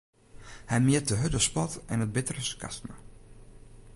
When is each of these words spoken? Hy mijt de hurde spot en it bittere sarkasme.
Hy 0.71 0.79
mijt 0.85 1.07
de 1.07 1.15
hurde 1.21 1.39
spot 1.47 1.73
en 1.91 2.03
it 2.05 2.11
bittere 2.17 2.43
sarkasme. 2.47 2.93